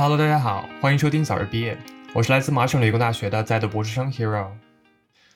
[0.00, 1.76] Hello，大家好，欢迎收听早日毕业。
[2.14, 4.52] 我是来自麻省理工大学的在读博士生 Hero。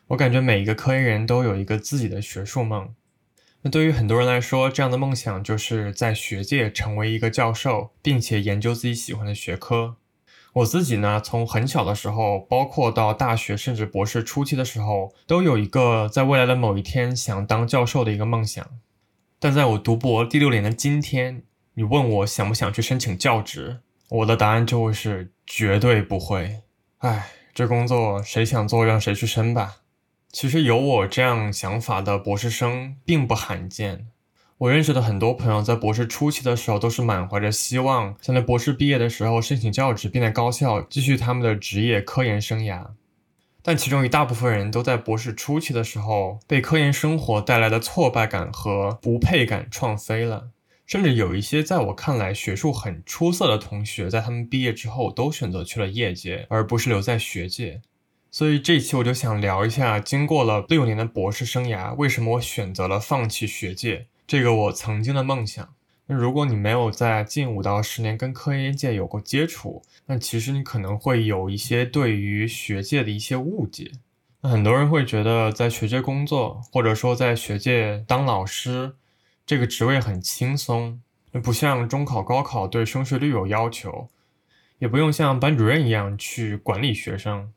[0.06, 2.94] 我感觉每一个科研人都有一个自己的学术梦。
[3.62, 9.96] 那对于很多人来说，这样的梦想就是在学界成为一个教授，并且研究自己喜欢的学科。
[10.52, 18.64] 我自己呢，从很小的时候，包括到大学甚至博士初期的时候，都有一个在未来的某一天想当教授的一个梦想。
[19.40, 21.42] 但在我读博第六年的今天，
[21.74, 23.80] 你问我想不想去申请教职，
[24.14, 26.60] 我的答案就是绝对不会。
[26.98, 29.76] 唉，这工作谁想做让谁去申吧。
[30.30, 34.08] 其实有我这样想法的博士生并不罕见。
[34.58, 42.88] 我认识的很多朋友在博士初期的时候，都是满怀着希望，想在博士毕业的时候申请教职，并在高校继续他们的职业科研生涯。
[43.62, 50.50] 但其中一大部分人都在博士初期的时候，被科研生活带来的挫败感和不配感创飞了。
[50.86, 57.80] 甚至有一些在我看来学术很出色的同学，在他们毕业之后都选择去了业界，而不是留在学界。
[58.30, 65.74] 所以这一期我就想聊一下，经过了六年的博士生涯，为什么我选择了放弃学界这个我曾经的梦想。
[66.06, 73.92] 那如果你没有在近五到十年跟科研界有过接触，那其实你可能会有一些对于学界的一些误解。
[74.40, 78.96] 那很多人会觉得在学界工作，或者说在学界当老师，
[79.44, 81.00] 这个职位很轻松，
[81.42, 84.08] 不像中考、高考对升学率有要求，
[84.78, 87.52] 也不用像班主任一样去管理学生。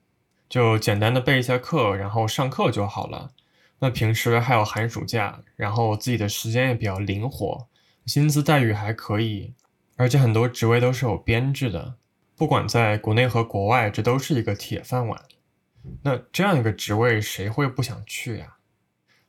[0.47, 3.31] 就简单的备一下课，然后上课就好了。
[3.80, 7.67] 那平时还有寒暑假，然后自己的时间也比较灵活，
[8.05, 9.53] 薪资待遇还可以，
[9.97, 11.95] 而且很多职位都是有编制的，
[12.36, 15.22] 不管在国内和国外，这都是一个铁饭碗。
[16.03, 18.55] 那这样一个职位，谁会不想去呀？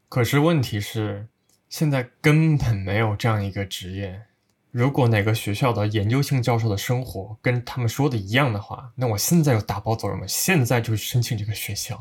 [0.09, 1.27] 可是问题是，
[1.69, 4.23] 现在根本没有这样一个职业。
[4.71, 11.99] 如果哪个学校的研究性教授的生活跟他们说的一样的话，那我现在就打包走人，我现在就申请这个学校。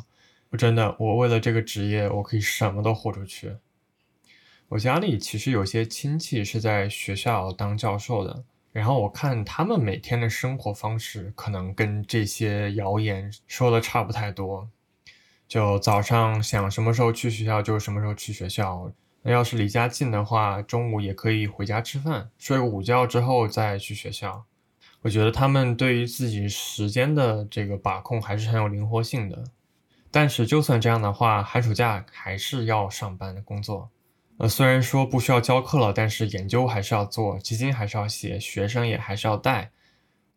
[0.49, 3.55] 我真的，我为了这个职业，我可以什么都豁出去。
[4.67, 14.69] 我家里其实有些亲戚是在学校当教授的，然后我看他们每天的生活方式，可能跟这些谣言说的差不太多。
[15.47, 18.91] 就早上想什么时候去学校就什么时候去学校。
[19.27, 24.45] 那要是离家近的话，中午也可以回家吃饭，睡个午觉之后再去学校。
[25.01, 29.45] 我觉得他们对于自己时间的这个把控还是很有灵活性的。
[30.11, 33.89] 但是就算这样的话，寒暑假还是要上班的工作。
[34.37, 39.71] 呃，虽然说不需要教课了，但是研究还是要做，基金还是要写，学生也还是要带。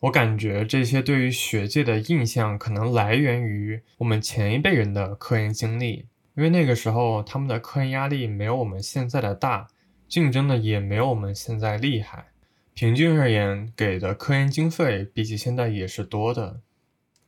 [0.00, 6.06] 我感觉这些对于学界的印象，可能来源于我们前一辈人的科研经历。
[6.38, 9.66] 因为那个时候他们的科研压力没有我们现在的大，
[10.08, 12.28] 竞争的也没有我们现在厉害，
[12.74, 16.60] 平均而言给的科研经费比起现在也是多的，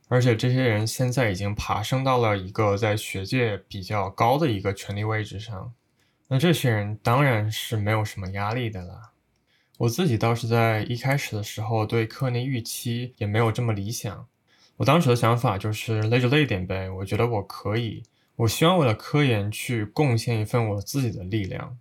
[0.07, 5.73] 而且这些人现在已经爬升到了一个在学界比较高的一个权力位置上，
[6.29, 9.11] 那这些人当然是没有什么压力的了。
[9.79, 14.25] 我自己倒是在一开始的时候对科研预期也没有这么理想，
[14.77, 18.01] 我当时的想法就是累就累点呗，我觉得我可以。
[18.37, 21.77] 我希望为了科研去贡献一份我自己的力量，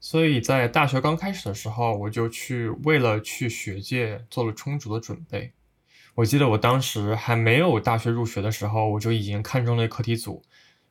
[0.00, 5.52] 所以在大学刚开始的时候，我就去为了去学界做了充足的准备。
[6.16, 10.42] 我记得我当时还没有大学入学的时候，我就已经看中了课题组，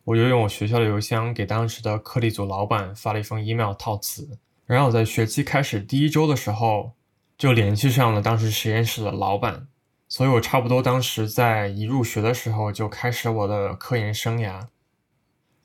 [0.03, 6.93] 我就用我学校的邮箱给当时的课题组老板发了一封 email 套词，然后我在学期开始第一周的时候
[7.37, 9.67] 就联系上了当时实验室的老板，
[10.07, 14.67] 所以我差不多当时在一入学的时候就开始我的科研生涯。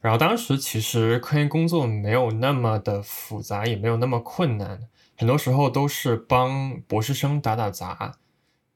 [0.00, 4.80] 然后当时其实科研工作没有那么的复杂，也没有那么困难，
[5.16, 8.16] 很多时候都是帮博士生打打杂，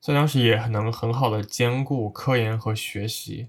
[0.01, 3.49] 所以当时也能很好的兼顾科研和学习。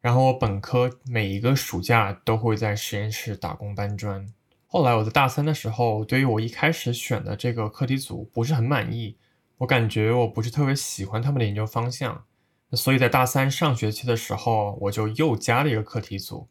[0.00, 4.32] 然后我本科每一个暑假都会在实验室打工搬砖。
[4.66, 9.18] 后来我在大三的时候，对于我一开始选的这个课题组不是很满意，
[9.58, 12.24] 我感觉我不是特别喜欢他们的研究方向，
[12.72, 16.48] 所以在大三上学期的时候，我就又加了一个课题组。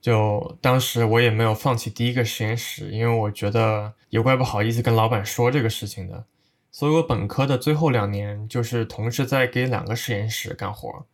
[0.00, 6.24] 就当时我也没有放弃第一个实验室，因为我觉得也怪不好意思跟老板说这个事情的。
[6.70, 11.06] 所以我本科的最后两年就是同时在给两个实验室干活。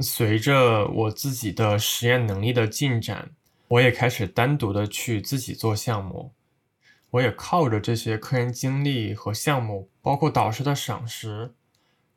[0.00, 3.30] 随着我自己的实验能力的进展，
[3.68, 6.32] 我也开始单独的去自己做项目。
[7.10, 11.54] 我也靠着这些科研经历和项目，包括导师的赏识，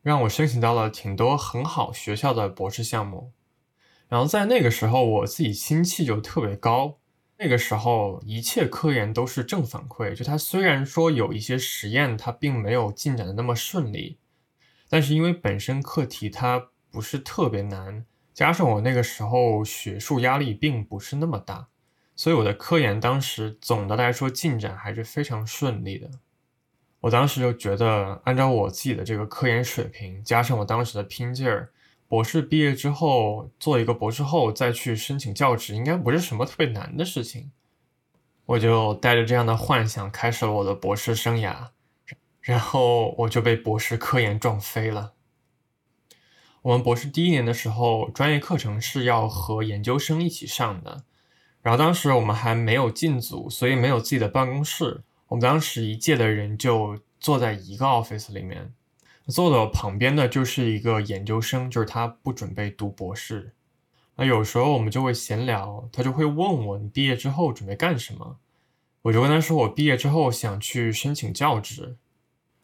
[0.01, 3.31] 让我申请到了挺多很好学校的博士项目。
[4.09, 7.00] 然后在那个时候，我自己心气就特别高。
[7.39, 10.15] 那个时候，一切科研都是正反馈。
[10.15, 14.18] 就它虽然说有一些实验，它并没有进展的那么顺利，
[14.89, 21.68] 但是因为本身课题它不是特别难，加上我那个时候学术压力并不是那么大，
[22.15, 26.09] 所以我的科研当时总的来说进展还是非常顺利的。
[27.01, 31.71] 我当时就觉得，按照我自己的这个科研水平，加上我当时的拼劲儿，
[32.07, 37.51] 博士毕业之后做一个博士后再去申请教职，应该不是什么特别难的事情。
[38.45, 41.68] 我就带着这样的幻想开始了我的博士生涯，
[42.39, 45.13] 然后我就被博士科研撞飞了。
[46.62, 51.04] 我们博士第一年的时候，专业课程是要和研究生一起上的，
[51.62, 55.04] 然后当时我们还没有进组，所以没有自己的办公室。
[55.27, 58.74] 我们当时一届的人就坐在一个 office 里面，
[59.27, 63.53] 坐的旁边的就是一个研究生，就是他不准备读博士。
[64.15, 68.38] 那有时候我们就会闲聊，他就会问我：“你毕业之后准备干什么？”
[69.03, 71.97] 我就跟他说：“我毕业之后想去申请教职。”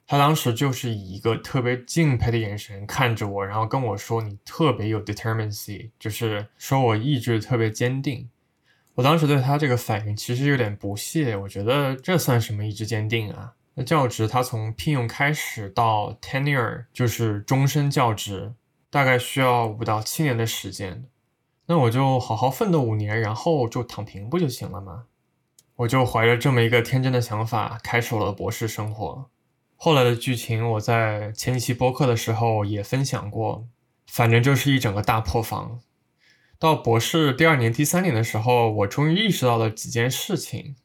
[0.05, 8.29] 他当时就是以一个特别敬佩的眼神看着我，然后跟我说：“你特别有 determinacy，就是说我意志特别坚定。”
[8.95, 13.53] 我当时对他这个反应其实有点不屑，我觉得这算什么意志坚定啊？
[13.75, 18.53] 那教职他从聘用开始到 tenure 就是终身教职，
[18.89, 21.05] 大概需要五到七年的时间。
[21.65, 25.05] 那我就好好奋斗五年，然后就躺平不就行了吗？
[25.77, 29.29] 我就怀着这么一个天真的想法，开始了博士生活。
[29.75, 33.67] 后来的剧情我在前几期播客的时候也分享过，
[34.05, 35.79] 反正就是一整个大破防。
[36.59, 40.75] 到博士第二年、第三年的时候，我终于意识到了几件事情。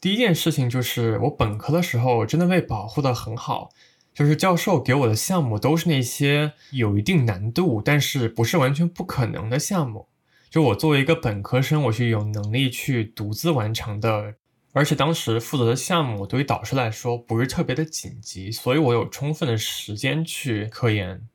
[0.00, 3.70] 第一件事情就是，我本科的时候真的被保护得很好，
[4.14, 10.08] 就是教授给我的项目都是那些有一定难度，但是不是完全不可能的项目。
[10.48, 14.34] 就我作为一个本科生，我是有能力去独自完成的。
[14.72, 21.26] 而且当时负责的项目对于导师来说不是特别的紧急，所以我有充分的时间去科研。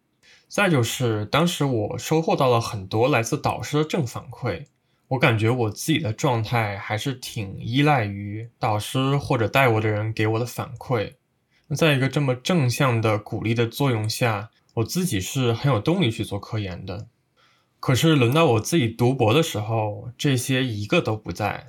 [0.48, 4.68] 再就是，当时我收获到了很多来自导师的正反馈，
[5.14, 11.14] 我感觉我自己的状态还是挺依赖于导师或者带我的人给我的反馈。
[11.68, 17.08] 那在一个这么正向的鼓励的作用下，我自己是很有动力去做科研的。
[17.80, 21.68] 可是轮到我自己读博的时候，这些一个都不在。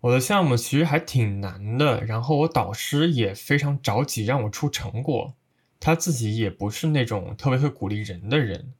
[0.00, 5.34] 我的项目其实还挺难的，然后我导师也非常着急让我出成果。
[5.78, 8.72] 他自己也不是那种特别会鼓励人的人，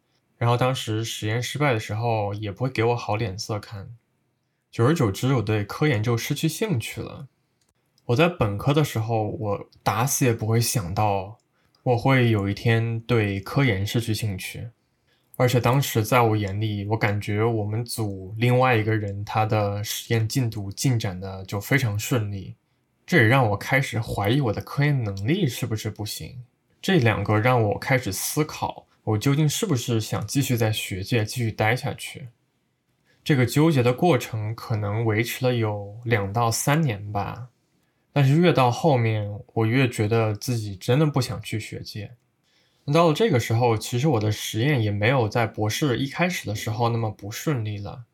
[0.45, 3.89] 然后当时实验失败的时候也不会给我好脸色看。
[4.71, 7.29] 久而久之，我对科研就失去兴趣了。
[8.05, 11.39] 我在本科的时候，我打死也不会想到
[11.83, 14.69] 我会有一天对科研失去兴趣。
[15.37, 22.55] 而且当时在我眼里，我感觉我们组另外一个人他的实验进度进展的就非常顺利，
[23.07, 26.45] 这也让我开始怀疑我的科研能力是不是不行。
[26.83, 32.29] 这两个让我开始思考，我究竟是不是想继续在学界继续待下去？
[33.23, 37.49] 这个纠结的过程可能维持了有两到三年吧。
[38.15, 42.13] 但是越到后面，我越觉得自己真的不想去学界。
[42.93, 48.05] 到了这个时候，其实我的实验也没有在博士一开始的时候那么不顺利了。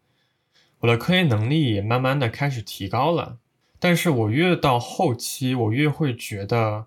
[0.80, 3.38] 我的科研能力也慢慢的开始提高了，
[3.78, 6.86] 但是我越到后期，我越会觉得。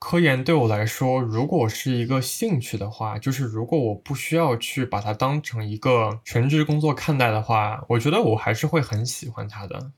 [0.00, 9.90] 科研对我来说，如果是一个兴趣的话，就是如果我不需要去把它当成一个全职工作看待的话，我觉得我还是会很喜欢它的。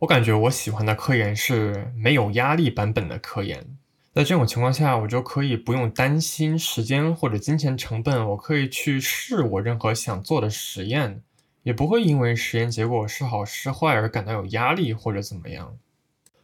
[0.00, 3.66] 我感觉我喜欢的科研是没有压力版本的科研，
[4.14, 11.22] 在这种情况下，我就可以不用担心时间或者金钱成本，我可以去试我任何想做的实验，
[11.62, 15.78] 也不会因为实验结果是好是坏而感到有压力或者怎么样。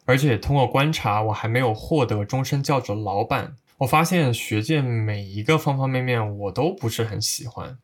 [0.07, 7.77] 而且通过观察，我还没有获得终身教职的老板，我发现学界每一个方方面面我都不是很喜欢。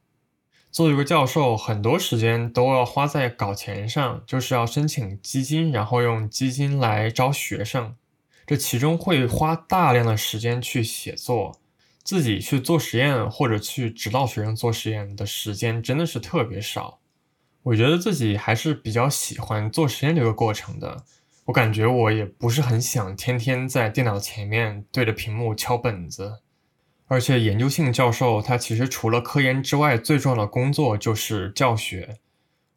[0.70, 7.94] 作为一个教授，很多时间都要花在搞钱上，就是要申请基金，然后用基金来招学生，
[8.46, 11.58] 这其中会花大量的时间去写作，
[12.02, 17.00] 自己去做实验或者去指导学生做实验的时间真的是特别少。
[17.64, 21.04] 我觉得自己还是比较喜欢做实验这个过程的。
[21.52, 26.38] 我感觉我也不是很想天天在电脑前面对着屏幕敲本子，
[27.08, 32.16] 而且研究性教授他其实除了科研之外，最重要的工作就是教学。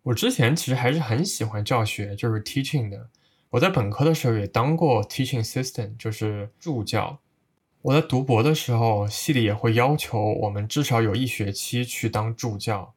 [0.04, 3.08] 我之前其实还是很喜欢教学，就是 teaching 的。
[3.52, 7.20] 我在本科的时候也当过 teaching assistant，就是助教。
[7.84, 12.94] 我在读博的时候，系里也会要求我们至少有一学期去当助教。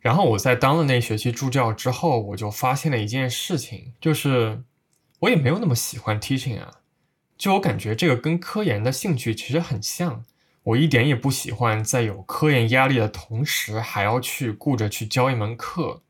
[0.00, 4.64] 然后我在当了那学期助教之后，我就发现了一件事情，就是。
[5.22, 6.80] 我也没有那么喜欢 teaching 啊，
[7.38, 10.24] 就我感觉这个跟科研的兴趣其实很像。
[10.64, 16.02] 我一点也不喜欢在有科研压力的同时，还要去顾着去教一门课。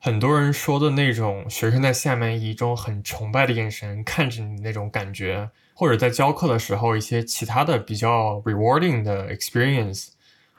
[0.00, 10.08] 很多人说的那种学生在下面以一种很崇拜的眼神看着你那种感觉，或者在教课的时候一些其他的比较 rewarding 的 experience，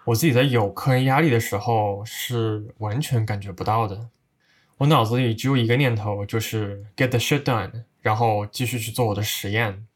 [0.06, 4.08] 我自己在有科研压力的时候是完全感觉不到的。
[4.78, 9.88] 我脑子里只有一个念头，就是 get the shit done，然后继续去做我的实验。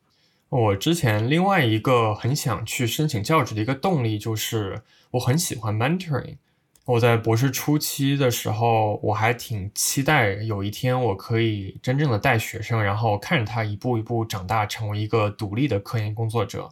[0.49, 6.37] 我之前另外一个很想去申请教职的一个动力，就是我很喜欢 mentoring。
[6.85, 16.69] 我在博士初期的时候，我还挺期待有一天我可以真正的带学生，然后看着他一步一步长大，成为一个独立的科研工作者。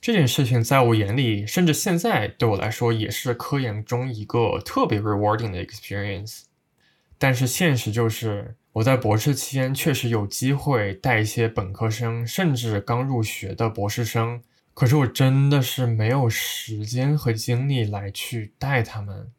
[0.00, 6.42] 这件事情在我眼里，甚至现在对我来说，也是科研中一个特别 rewarding 的 experience。
[7.16, 8.56] 但是现实就是。
[8.76, 14.42] 我在博士期间确实有机会带一些本科生，甚至刚入学的博士生，
[14.74, 19.32] 可是我真的是没有时间和精力来去带他们。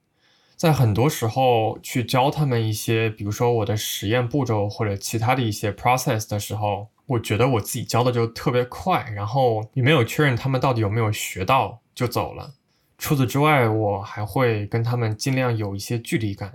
[0.55, 12.55] 在很多时候去教他们一些，比如说我的实验步骤或者其他的一些 process 的时候，我觉得我自己教的就特别快，然后也没有确认他们到底有没有学到就走了。
[12.97, 16.53] 除此之外，我还会跟他们尽量有一些距离感。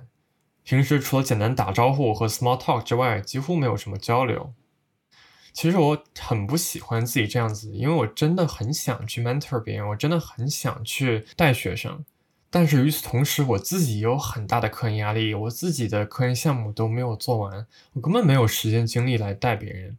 [0.65, 4.55] 平时除了简单打招呼和 small talk 之外，几乎没有什么交流。
[5.53, 12.05] 其实我很不喜欢自己这样子，因为我真的很想去 mentor 别人，我真的很想去带学生。
[12.49, 19.99] 但是与此同时，我自己有很大的科研压力，我自己的科研项目都没有做完，我根本没有时间精力来带别人，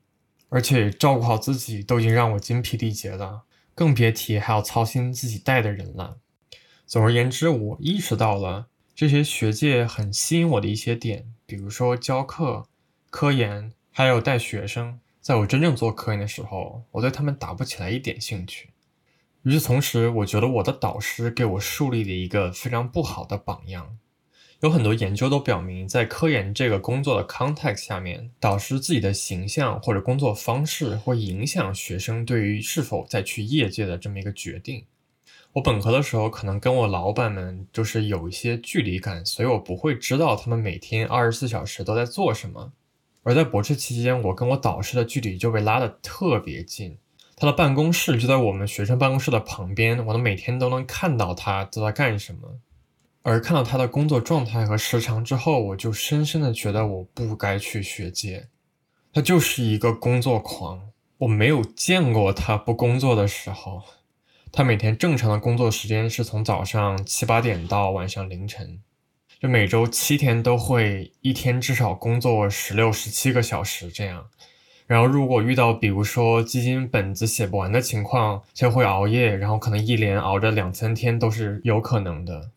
[0.49, 3.43] 而且照顾好自己都已经让我精疲力竭了，
[3.75, 6.17] 更别提还要操心自己带的人了。
[6.85, 8.67] 总而言之，我意识到了。
[8.95, 12.67] 这些学界很吸引我的一些点，比如说教课、
[13.09, 14.99] 科研，还有带学生。
[15.19, 18.69] 在我真正做科研的时候，我对他们打不起来一点兴趣。
[19.41, 23.97] 与此同时，我觉得我的导师给我树立了一个非常不好的榜样。
[24.59, 34.85] 有很多研究都表明，在科研这个工作的 context 下面，导师自己的形象或者工作方式会影响学生对于是否再去业界的这么一个决定。
[35.53, 42.73] 我本科的时候，可能跟我老板们就是有一些距离感，所以我不会知道他们每天二十四小时都在做什么。
[43.21, 46.97] 而在博士期间，我跟我导师的距离就被拉得特别近，
[47.35, 52.59] 他的办公室就在我们学生办公室的旁边，我能每天都能看到他都在干什么。
[53.21, 58.47] 而看到他的工作状态和时长之后，我就深深的觉得我不该去学界。
[59.13, 63.83] 他就是一个工作狂，我没有见过他不工作的时候。
[64.55, 68.79] 他每天正常的工作时间是从早上七八点到晚上凌晨，
[69.39, 74.27] 就每周七天都会一天至少工作十六、十七个小时这样。
[74.85, 82.51] 然后如果遇到比如说基金本子写不完的情况，就会熬夜，然后可能一连熬着两三天都是有可能的。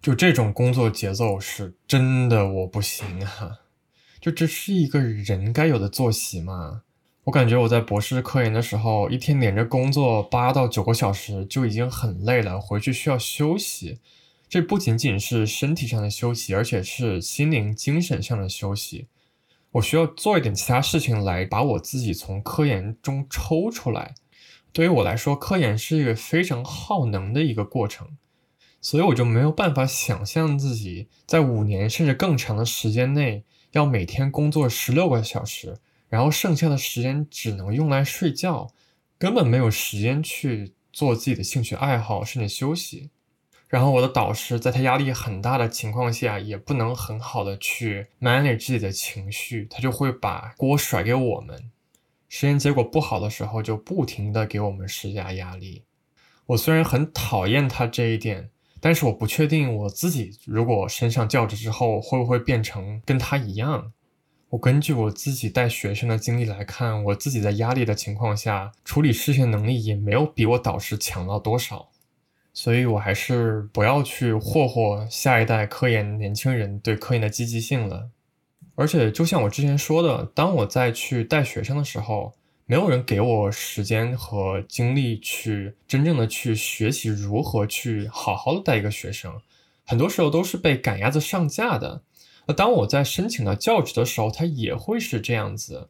[0.00, 3.58] 就这种工作节奏是真的我不行啊！
[4.20, 6.82] 就这是一个人该有的作息吗？
[7.24, 13.98] 我感觉我在博士科研的时候，一天连着工作八到九个小时就已经很累了，回去需要休息。
[14.46, 19.06] 这不仅仅是身体上的休息，而且是心灵、精神上的休息。
[19.72, 24.14] 我需要做一点其他事情来把我自己从科研中抽出来。
[24.74, 28.18] 对于我来说，科研是一个非常耗能的一个过程，
[28.82, 35.78] 所以我就没有办法想象自己在五年甚至更长的时间内要每天工作十六个小时。
[36.08, 38.70] 然后剩下的时间只能用来睡觉，
[39.18, 43.10] 根本没有时间去做自己的兴趣爱好，甚至休息。
[43.68, 51.70] 然后我的导师在他压力很大的情况下，也不能很好的去 manage 自己的情绪，他就会把锅甩给我们。
[52.28, 55.82] 实验结果不好的时候，就不停的给我们施加压力。
[56.46, 63.92] 我虽然很讨厌他这一点，但是我不确定我自己如果身上教职之后，会不会变成跟他一样。
[64.54, 71.88] 我根据我自己带学生的经历来看，我自己在压力的情况下处理事情能力也没有比我导师强到多少，
[72.52, 78.10] 所以我还是不要去霍霍下一代科研年轻人对科研的积极性了。
[78.76, 82.32] 而且，就像我之前说的，当我在去带学生的时候，
[82.66, 89.40] 没有人给我时间和精力去真正的去学习如何去好好的带一个学生，
[89.84, 92.02] 很多时候都是被赶鸭子上架的。
[92.46, 95.88] 那当我在申请到教职的时候，他也会是这样子，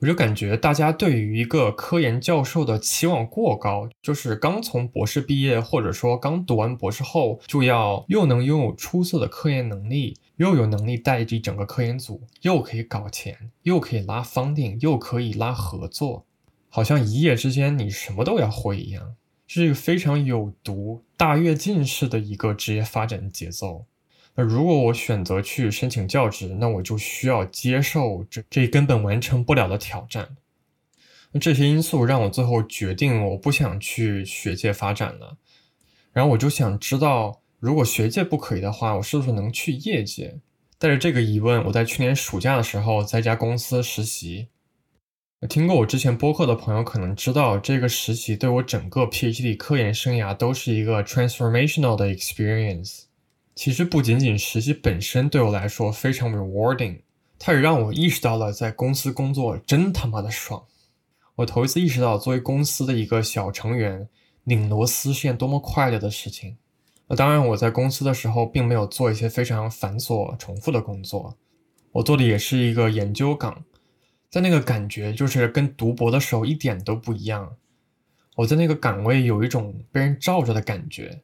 [0.00, 16.26] 我就感觉大家对于一个科研教授的期望过高，就是刚从博士毕业，或者说刚读完博士后，就要又能拥有出色的科研能力，又有能力带一整个科研组，又可以搞钱，又可以拉 funding，又可以拉合作，
[16.68, 19.14] 好像一夜之间你什么都要会一样。
[19.48, 23.86] 是一个非常有毒、大跃进式的一个职业发展节奏。
[24.38, 30.36] 那如果我选择去申请教职，那我就需要接受这这根本完成不了的挑战。
[31.32, 35.38] 那这些因素让我最后决定，我不想去学界发展了。
[36.12, 40.36] 然后我就想知道，如果学界不可以的话，我是不是能去业界？
[40.78, 44.48] 带着这个疑问，我在去年暑假的时候在一家公司实习。
[45.48, 53.05] 听过我之前播客的朋友可能知道，这个实习对我整个 PhD 科研生涯都是一个 transformational 的 experience。
[53.56, 57.00] 其实不仅仅实习本身对我来说非常 rewarding，
[57.38, 60.62] 它也让我意识到了在公司工作真他妈的爽。
[61.36, 64.08] 我头一次意识到，作为公司的一个小成员，
[64.44, 66.58] 拧螺丝是件多么快乐的事情。
[67.06, 71.34] 那当然，我在公司的时候并没有做一些非常繁琐重复的工作，
[71.92, 73.64] 我做的也是一个研究岗，
[74.28, 77.56] 在那个感觉就是跟读博的时候一点都不一样。
[78.34, 81.22] 我在那个岗位有一种被人罩着的感觉。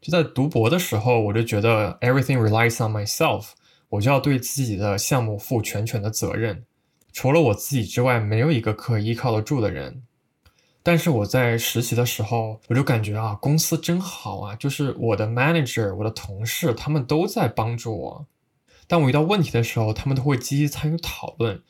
[0.00, 3.48] 就在读博的时候，我就觉得 everything relies on myself，
[3.88, 6.64] 我就要对自己的项目负全权的责任，
[7.12, 10.02] 除了我自己之外，没有一个可以依靠得住的人。
[10.84, 18.26] 但是我在实习的时候，我就感觉啊，公司真好啊，就是我的 manager，我的同事，他们都在帮助我。
[18.86, 21.60] 当我遇到问题的时候，他们都会积极参与讨论。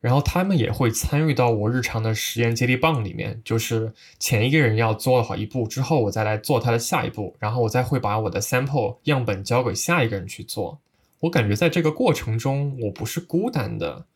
[0.00, 10.80] 然后他们也会参与到我日常的实验接力棒里面，就是前一个人要做好一步之后，我再来做他的下一步，然后我再会把我的 sample 样本交给下一个人去做。
[11.20, 14.06] 我感觉在这个过程中，我不是孤单的，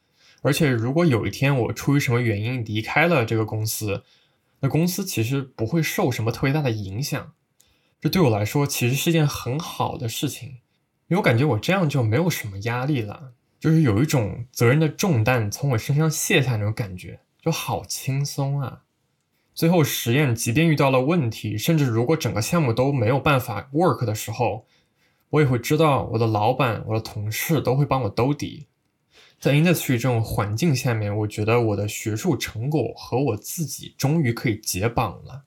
[0.42, 4.04] 而且如果有一天我出于什么原因离开了这个公司，
[4.60, 7.32] 那公司其实不会受什么特别大的影响。
[8.00, 10.48] 这对我来说其实是件很好的事情，
[11.08, 13.32] 因为我感觉我这样就没有什么压力了。
[13.62, 18.82] 就是有一种责任的重担从我身上卸下那种感觉，就好轻松啊！
[19.54, 24.66] 最后实验即便遇到了问题，甚至如果整个项目都没有办法 work 的时候，
[25.30, 28.66] 我也会知道我的老板、我的同事都会帮我兜底。
[29.38, 35.44] 在 industry 这种环境下面，我觉得我的学术成果和我自己终于可以解绑了。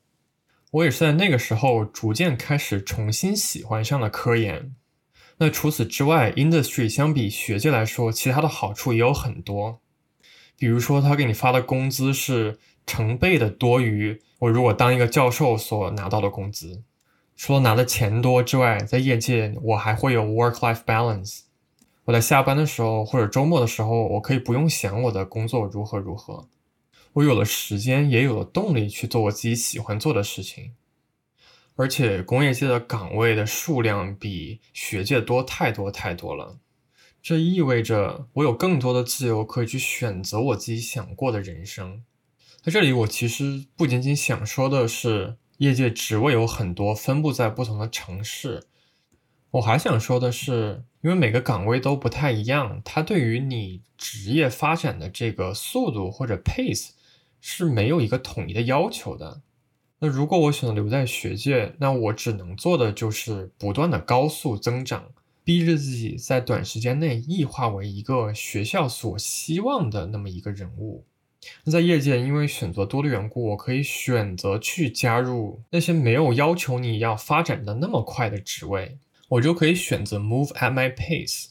[0.72, 4.74] 我也是在那个时候逐渐开始重新喜欢上了科研。
[5.38, 9.80] 那除此之外，industry 相比学界来说，其他的好处也有很多。
[10.58, 16.82] 比如说，他给你发的工资是成倍的多于我如果当一个教授所拿到的工资。
[17.36, 21.42] 除了拿的钱多之外，在业界我还会有 work-life balance。
[22.06, 26.48] 我在下班的时候或者周末的时候，我可以不用想我的工作如何如何，
[27.12, 30.72] 我有了时间，也有了动力去做我自己喜欢做的事情。
[31.76, 36.58] 而且工业界的岗位的数量比学界多太多太多了，
[37.22, 42.04] 这意味着我有更多的自由可以去选择我自己想过的人生。
[42.62, 48.64] 在这里，我其实不仅仅想说的是业界职位有很多，分布在不同的城市。
[49.52, 56.90] 我还想说的是，因为每个岗位都不太一样，它对于你职业发展的这个速度或者 pace
[57.40, 59.42] 是没有一个统一的要求的。
[60.06, 65.10] 那如果我选择留在学界，那我只能做的就是不断的高速增长，
[65.44, 71.04] 逼着自己在短时间内异化为一个学校所希望的那么一个人物。
[71.64, 81.48] 那在业界，因为选择多的缘故，我可以选择去加入那些没有要求你要发展的那么快的职位，我就可以选择 move at my pace。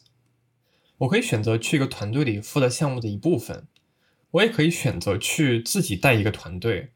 [0.99, 3.67] 我可以选择去一个团队里负责项目的一部分，
[4.31, 6.91] 我也可以选择去自己带一个团队。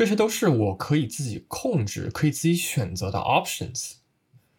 [0.00, 3.96] 这些都是我可以自己控制、可以自己选择的 options。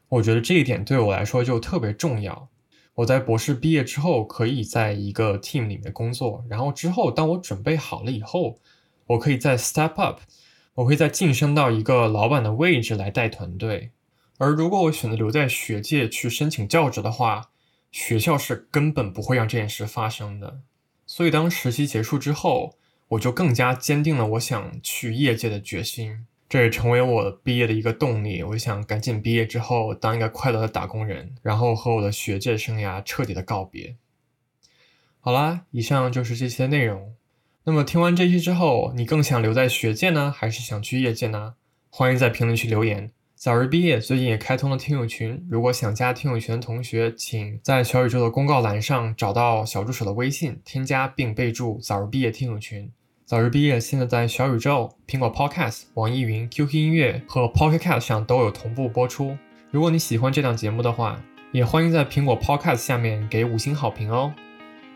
[0.07, 2.47] 我觉得这一点对我来说就特别重要。
[2.93, 8.59] 我在博士毕业之后，可以在一个 team 里面工作，然后之后当我准备好了以后，
[9.07, 10.19] 我可以再 step up，
[10.75, 13.89] 我可以再晋升到一个老板的位置来带团队。
[14.37, 17.49] 而如果我选择留在学界去申请教职的话，
[17.91, 20.59] 学校是根本不会让这件事发生的。
[21.07, 22.77] 所以当实习结束之后，
[23.11, 28.41] 我就更加坚定了我想去业界的决心，这也成为我毕业的一个动力。
[28.41, 33.97] 我想赶紧毕业之后当一个快乐的打工人，然后和我的学界生涯彻底的告别。
[35.19, 37.13] 好啦，以上就是这些内容。
[37.65, 41.55] 那么听完这些之后，你更想留在学界呢，还是想去业界呢？
[41.89, 43.11] 欢迎在评论区留言。
[43.35, 52.89] 早日毕业，最近也开通了听友群，如果想加听友群的同学，请在小宇宙的公告栏上找到小助手的微信，添加并备注“早日毕业听友群”。
[53.31, 59.37] 早日毕业，现在在小宇宙、苹果 Podcast、网易云、QQ 音乐和 Pocket Cast 上都有同步播出。
[59.69, 61.17] 如果你喜欢这档节目的话，
[61.53, 64.33] 也欢迎在苹果 Podcast 下面给五星好评哦。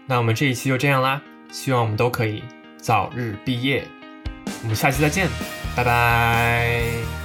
[0.05, 2.43] 那我们这一期就这样啦，希望我们都可以
[2.75, 3.85] 早日毕业。
[4.63, 5.29] 我们下期再见。
[5.73, 7.24] 拜拜。